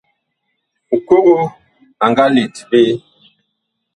[0.97, 1.35] Ŋkogo
[2.03, 2.81] a nga let ɓe.